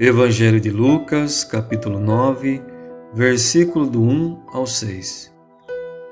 [0.00, 2.62] Evangelho de Lucas, capítulo 9,
[3.12, 5.34] versículo do 1 ao 6.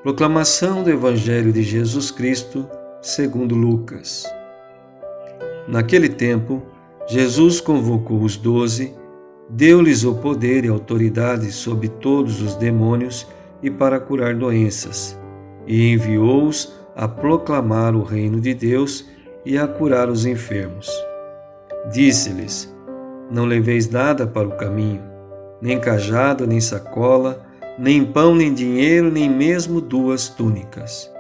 [0.02, 2.68] Proclamação do Evangelho de Jesus Cristo,
[3.00, 4.24] segundo Lucas.
[5.68, 6.64] Naquele tempo,
[7.06, 8.92] Jesus convocou os doze,
[9.48, 13.24] deu-lhes o poder e autoridade sobre todos os demônios
[13.62, 15.16] e para curar doenças,
[15.64, 19.08] e enviou-os a proclamar o reino de Deus
[19.44, 20.90] e a curar os enfermos.
[21.92, 22.75] Disse-lhes:
[23.30, 25.02] não leveis nada para o caminho,
[25.60, 27.44] nem cajado, nem sacola,
[27.78, 31.10] nem pão, nem dinheiro, nem mesmo duas túnicas.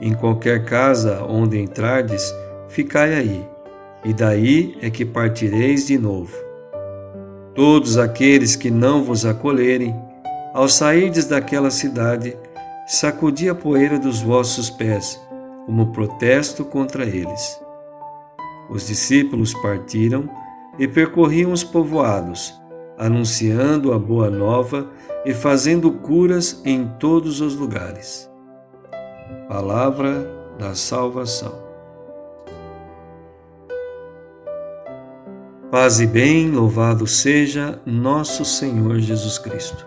[0.00, 2.34] Em qualquer casa onde entrardes,
[2.68, 3.46] ficai aí,
[4.04, 6.34] e daí é que partireis de novo.
[7.54, 9.94] Todos aqueles que não vos acolherem,
[10.54, 12.36] ao sairdes daquela cidade,
[12.86, 15.20] sacudi a poeira dos vossos pés,
[15.66, 17.60] como protesto contra eles.
[18.70, 20.28] Os discípulos partiram
[20.78, 22.54] e percorriam os povoados,
[22.98, 24.90] anunciando a boa nova
[25.24, 28.30] e fazendo curas em todos os lugares.
[29.48, 30.28] Palavra
[30.58, 31.60] da salvação.
[35.70, 39.86] Paz e bem, louvado seja nosso Senhor Jesus Cristo.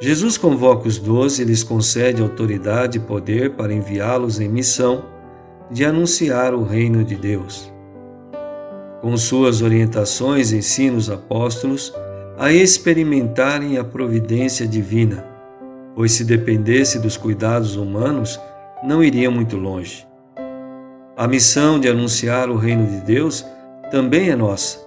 [0.00, 5.04] Jesus convoca os doze e lhes concede autoridade e poder para enviá-los em missão
[5.70, 7.73] de anunciar o reino de Deus
[9.04, 11.92] com suas orientações ensina os apóstolos
[12.38, 15.22] a experimentarem a providência divina,
[15.94, 18.40] pois se dependesse dos cuidados humanos,
[18.82, 20.06] não iriam muito longe.
[21.14, 23.44] A missão de anunciar o reino de Deus
[23.90, 24.78] também é nossa.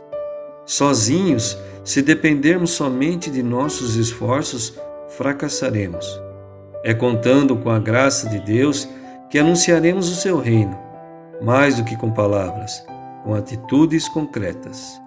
[0.66, 4.80] Sozinhos, se dependermos somente de nossos esforços,
[5.10, 6.20] fracassaremos.
[6.84, 8.90] É contando com a graça de Deus
[9.30, 10.76] que anunciaremos o seu reino,
[11.40, 12.82] mais do que com palavras
[13.28, 15.02] com atitudes concretas.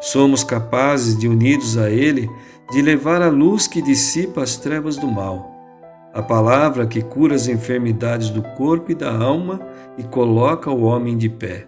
[0.00, 2.30] Somos capazes de, unidos a Ele,
[2.70, 5.50] de levar a luz que dissipa as trevas do mal,
[6.14, 9.60] a palavra que cura as enfermidades do corpo e da alma
[9.98, 11.66] e coloca o homem de pé.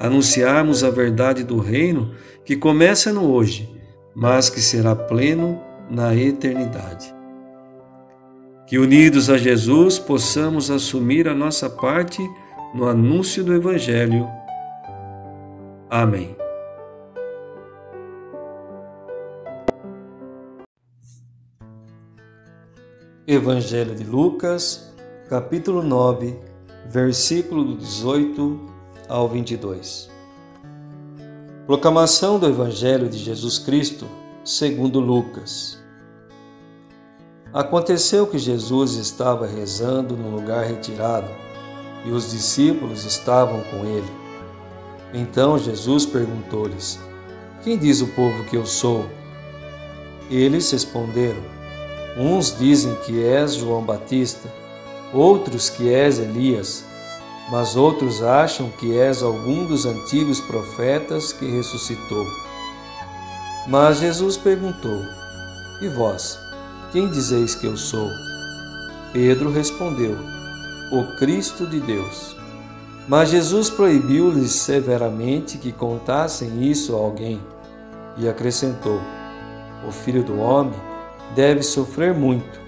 [0.00, 2.10] Anunciarmos a verdade do reino
[2.44, 3.72] que começa no hoje,
[4.12, 7.14] mas que será pleno na eternidade.
[8.66, 12.20] Que unidos a Jesus possamos assumir a nossa parte
[12.74, 14.28] no anúncio do Evangelho
[15.94, 16.36] Amém.
[23.24, 24.92] Evangelho de Lucas,
[25.28, 26.36] capítulo 9,
[26.90, 28.60] versículo 18
[29.08, 30.10] ao 22.
[31.64, 34.08] Proclamação do Evangelho de Jesus Cristo,
[34.44, 35.78] segundo Lucas.
[37.52, 41.30] Aconteceu que Jesus estava rezando num lugar retirado
[42.04, 44.23] e os discípulos estavam com ele.
[45.14, 46.98] Então Jesus perguntou-lhes:
[47.62, 49.06] Quem diz o povo que eu sou?
[50.28, 51.40] Eles responderam:
[52.18, 54.52] Uns dizem que és João Batista,
[55.12, 56.84] outros que és Elias,
[57.48, 62.26] mas outros acham que és algum dos antigos profetas que ressuscitou.
[63.68, 65.00] Mas Jesus perguntou:
[65.80, 66.36] E vós,
[66.90, 68.10] quem dizeis que eu sou?
[69.12, 70.18] Pedro respondeu:
[70.90, 72.43] O Cristo de Deus.
[73.06, 77.40] Mas Jesus proibiu-lhes severamente que contassem isso a alguém
[78.16, 79.00] e acrescentou:
[79.86, 80.78] O filho do homem
[81.34, 82.60] deve sofrer muito,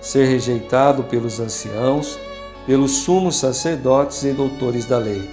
[0.00, 2.18] ser rejeitado pelos anciãos,
[2.66, 5.30] pelos sumos sacerdotes e doutores da lei,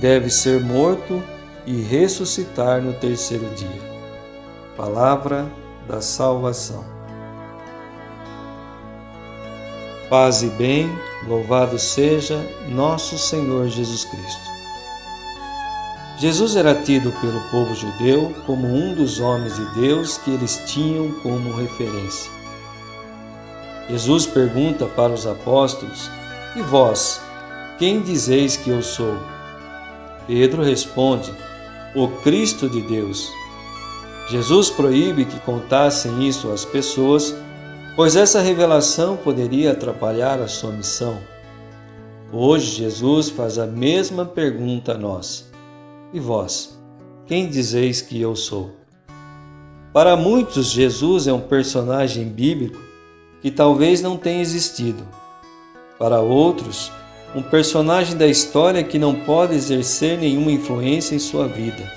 [0.00, 1.22] deve ser morto
[1.66, 3.96] e ressuscitar no terceiro dia.
[4.76, 5.46] Palavra
[5.86, 6.95] da salvação.
[10.08, 10.88] Paz e bem,
[11.26, 14.56] louvado seja nosso Senhor Jesus Cristo.
[16.16, 21.10] Jesus era tido pelo povo judeu como um dos homens de Deus que eles tinham
[21.22, 22.30] como referência.
[23.90, 26.08] Jesus pergunta para os apóstolos:
[26.54, 27.20] E vós,
[27.76, 29.18] quem dizeis que eu sou?
[30.28, 31.34] Pedro responde:
[31.96, 33.28] O Cristo de Deus.
[34.30, 37.34] Jesus proíbe que contassem isso às pessoas
[37.96, 41.18] pois essa revelação poderia atrapalhar a sua missão.
[42.30, 45.50] Hoje Jesus faz a mesma pergunta a nós:
[46.12, 46.78] E vós,
[47.26, 48.72] quem dizeis que eu sou?
[49.94, 52.78] Para muitos, Jesus é um personagem bíblico
[53.40, 55.02] que talvez não tenha existido.
[55.98, 56.92] Para outros,
[57.34, 61.90] um personagem da história que não pode exercer nenhuma influência em sua vida.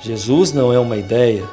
[0.00, 1.48] Jesus não é uma ideia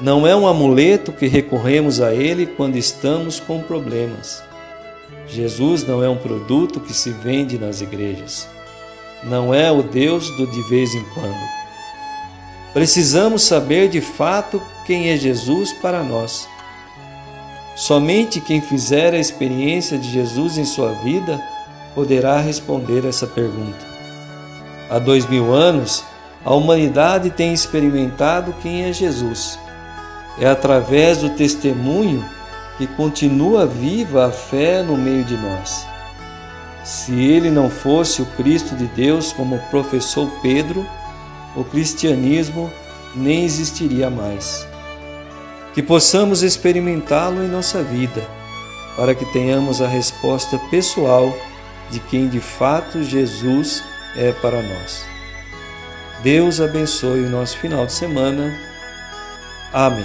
[0.00, 4.42] não é um amuleto que recorremos a ele quando estamos com problemas.
[5.28, 8.48] Jesus não é um produto que se vende nas igrejas.
[9.22, 11.60] Não é o Deus do de vez em quando.
[12.72, 16.48] Precisamos saber de fato quem é Jesus para nós.
[17.76, 21.42] Somente quem fizer a experiência de Jesus em sua vida
[21.94, 23.86] poderá responder essa pergunta.
[24.88, 26.02] Há dois mil anos,
[26.44, 29.58] a humanidade tem experimentado quem é Jesus.
[30.38, 32.24] É através do testemunho
[32.78, 35.86] que continua viva a fé no meio de nós.
[36.84, 40.86] Se ele não fosse o Cristo de Deus, como professou Pedro,
[41.54, 42.70] o cristianismo
[43.14, 44.66] nem existiria mais.
[45.74, 48.26] Que possamos experimentá-lo em nossa vida,
[48.96, 51.36] para que tenhamos a resposta pessoal
[51.90, 53.82] de quem de fato Jesus
[54.16, 55.04] é para nós.
[56.22, 58.69] Deus abençoe o nosso final de semana.
[59.72, 60.04] Amém.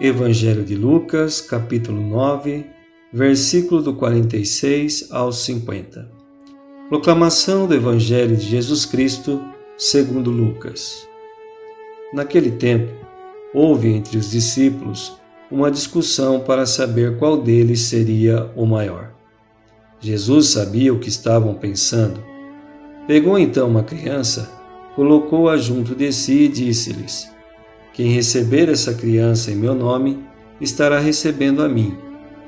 [0.00, 2.64] Evangelho de Lucas, capítulo 9,
[3.12, 6.08] versículo do 46 ao 50.
[6.88, 9.44] Proclamação do Evangelho de Jesus Cristo,
[9.76, 11.04] segundo Lucas.
[12.14, 12.92] Naquele tempo,
[13.52, 15.18] houve entre os discípulos
[15.50, 19.17] uma discussão para saber qual deles seria o maior.
[20.00, 22.22] Jesus sabia o que estavam pensando.
[23.06, 24.50] Pegou então uma criança,
[24.94, 27.28] colocou-a junto de si e disse-lhes:
[27.92, 30.24] Quem receber essa criança em meu nome,
[30.60, 31.96] estará recebendo a mim,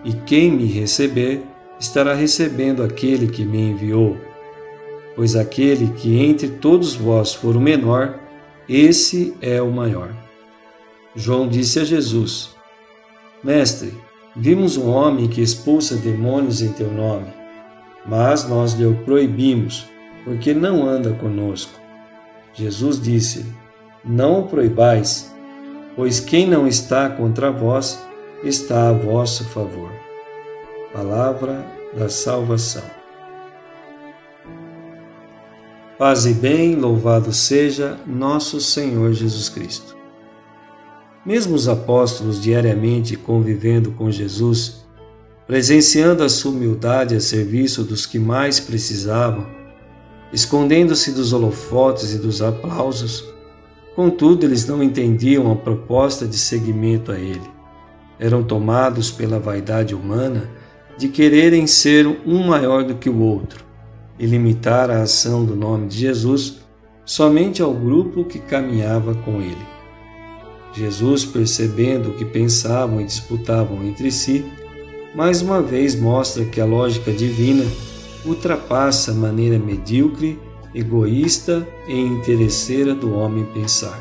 [0.05, 1.43] e quem me receber,
[1.79, 4.17] estará recebendo aquele que me enviou.
[5.17, 8.19] Pois aquele que entre todos vós for o menor,
[8.69, 10.15] esse é o maior.
[11.17, 12.51] João disse a Jesus:
[13.43, 13.93] Mestre,
[14.37, 17.40] vimos um homem que expulsa demônios em teu nome,
[18.07, 19.87] mas nós lhe o proibimos,
[20.25, 21.79] porque não anda conosco.
[22.55, 23.47] Jesus disse:
[24.05, 25.35] Não o proibais,
[25.97, 28.03] pois quem não está contra vós
[28.43, 29.93] está a vosso favor.
[30.93, 31.65] Palavra
[31.97, 33.01] da salvação.
[35.99, 39.95] Paz e bem, louvado seja nosso Senhor Jesus Cristo.
[41.27, 44.87] Mesmo os apóstolos diariamente convivendo com Jesus,
[45.51, 49.49] presenciando a sua humildade a serviço dos que mais precisavam,
[50.33, 53.25] escondendo-se dos holofotes e dos aplausos,
[53.97, 57.51] contudo eles não entendiam a proposta de seguimento a ele.
[58.17, 60.49] Eram tomados pela vaidade humana
[60.97, 63.65] de quererem ser um maior do que o outro
[64.21, 66.61] e limitar a ação do nome de Jesus
[67.05, 69.67] somente ao grupo que caminhava com ele.
[70.73, 74.49] Jesus, percebendo o que pensavam e disputavam entre si,
[75.15, 77.65] mais uma vez mostra que a lógica divina
[78.25, 80.39] ultrapassa a maneira medíocre,
[80.75, 84.01] egoísta e interesseira do homem pensar.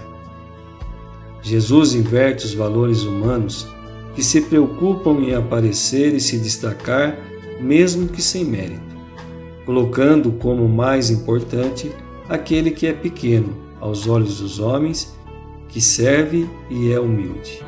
[1.41, 3.67] Jesus inverte os valores humanos
[4.13, 7.17] que se preocupam em aparecer e se destacar,
[7.59, 8.95] mesmo que sem mérito,
[9.65, 11.91] colocando como mais importante
[12.27, 15.15] aquele que é pequeno aos olhos dos homens
[15.69, 17.63] que serve e é humilde.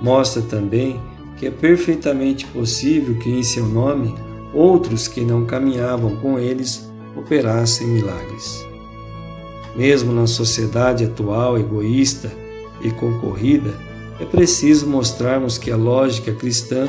[0.00, 1.00] Mostra também
[1.42, 4.14] que é perfeitamente possível que em seu nome
[4.54, 8.64] outros que não caminhavam com eles operassem milagres.
[9.74, 12.30] Mesmo na sociedade atual egoísta
[12.80, 13.74] e concorrida,
[14.20, 16.86] é preciso mostrarmos que a lógica cristã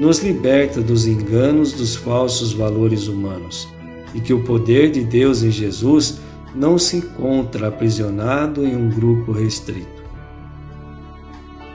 [0.00, 3.68] nos liberta dos enganos dos falsos valores humanos
[4.12, 6.18] e que o poder de Deus em Jesus
[6.52, 10.02] não se encontra aprisionado em um grupo restrito.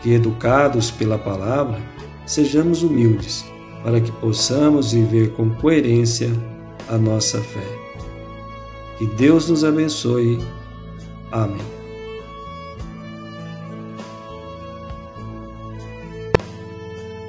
[0.01, 1.79] Que, educados pela palavra,
[2.31, 3.43] sejamos humildes,
[3.83, 6.31] para que possamos viver com coerência
[6.87, 7.67] a nossa fé.
[8.97, 10.39] Que Deus nos abençoe.
[11.29, 11.80] Amém.